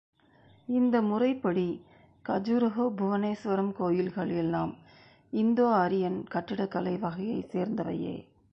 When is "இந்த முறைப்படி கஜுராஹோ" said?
0.67-2.85